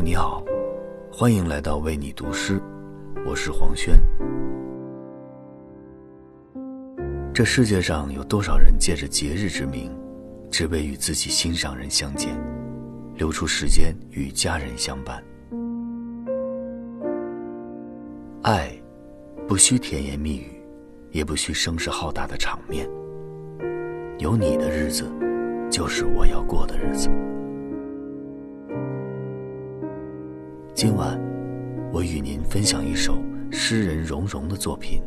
[0.00, 0.42] 你好
[1.10, 2.60] 欢迎来到为你读诗，
[3.24, 3.98] 我是黄轩。
[7.32, 9.90] 这世界上有多少人借着节日之名，
[10.50, 12.38] 只为与自己心上人相见，
[13.14, 15.22] 留出时间与家人相伴？
[18.42, 18.70] 爱，
[19.48, 20.62] 不需甜言蜜语，
[21.10, 22.88] 也不需声势浩大的场面。
[24.18, 25.10] 有你的日子，
[25.70, 27.08] 就是我要过的日子。
[30.76, 31.18] 今晚，
[31.90, 33.16] 我与您分享一首
[33.50, 35.00] 诗人荣荣的作品。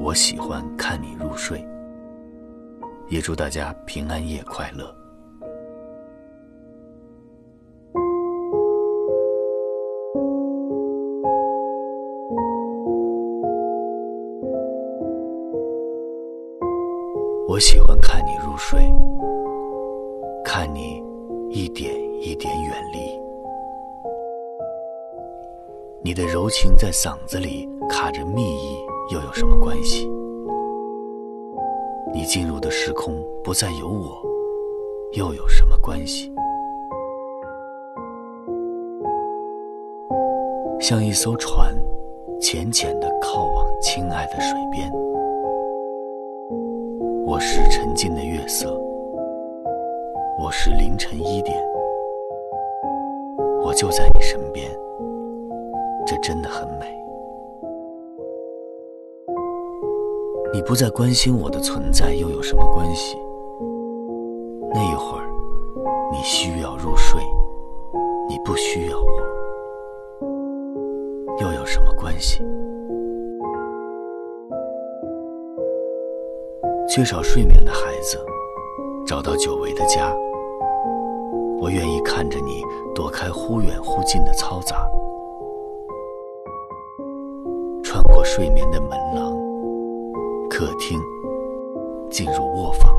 [0.00, 1.62] 我喜欢看你入睡，
[3.10, 4.96] 也祝大家平安夜快乐。
[17.46, 18.80] 我喜欢看你入睡，
[20.42, 21.02] 看你
[21.50, 23.23] 一点一点远离。
[26.06, 28.76] 你的柔情在嗓子里卡着蜜意，
[29.10, 30.06] 又有什么关系？
[32.12, 34.22] 你进入的时空不再有我，
[35.12, 36.30] 又有什么关系？
[40.78, 41.74] 像一艘船，
[42.38, 44.92] 浅浅的靠往亲爱的水边。
[47.24, 48.78] 我是沉静的月色，
[50.38, 51.58] 我是凌晨一点，
[53.62, 54.70] 我就在你身边。
[56.06, 56.86] 这真的很美。
[60.52, 63.16] 你不再关心我的存在，又有什么关系？
[64.72, 65.24] 那一会儿，
[66.12, 67.20] 你需要入睡，
[68.28, 69.06] 你不需要我，
[71.40, 72.44] 又有什么关系？
[76.88, 78.18] 缺少睡眠的孩子，
[79.04, 80.14] 找到久违的家。
[81.58, 82.62] 我愿意看着你
[82.94, 84.86] 躲开忽远忽近的嘈杂。
[88.12, 89.34] 过睡眠的门廊，
[90.48, 91.00] 客厅，
[92.10, 92.94] 进入卧房。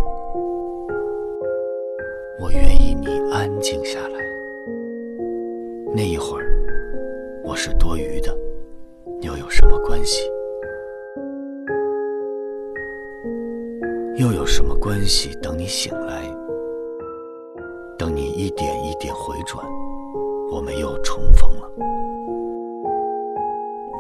[2.40, 4.20] 我愿意你安静下来。
[5.96, 6.46] 那一会儿，
[7.44, 8.38] 我是多余的，
[9.22, 10.30] 又有什么关系？
[14.18, 15.34] 又有什么关系？
[15.42, 16.24] 等你醒来，
[17.98, 19.66] 等你一点一点回转，
[20.52, 21.72] 我们又重逢了。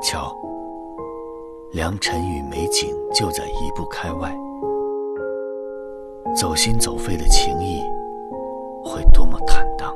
[0.02, 0.36] 瞧。
[1.76, 4.34] 良辰与美景就在一步开外，
[6.34, 7.82] 走心走肺的情谊
[8.82, 9.94] 会多么坦荡。